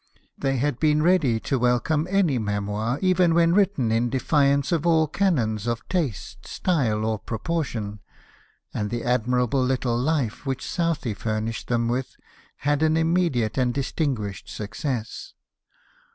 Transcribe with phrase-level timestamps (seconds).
[0.35, 5.05] They had been ready to welcome any memoir, even when written in defiance of all
[5.07, 7.99] canons of taste, style, or proportion;
[8.73, 12.15] and the admirable little Life Avhich Southey furnished them with
[12.65, 15.35] had an immediate and distinguished success.